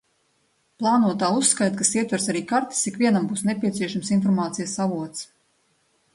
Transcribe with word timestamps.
Plānotā 0.83 1.29
uzskaite, 1.41 1.77
kas 1.81 1.91
ietvers 1.97 2.25
arī 2.33 2.41
kartes, 2.53 2.81
ikvienam 2.93 3.29
būs 3.33 3.45
nepieciešams 3.51 4.13
informācijas 4.19 4.77
avots. 4.89 5.31